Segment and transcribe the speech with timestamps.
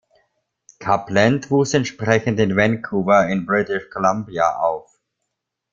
[0.79, 4.89] Coupland wuchs entsprechend in Vancouver in British Columbia auf.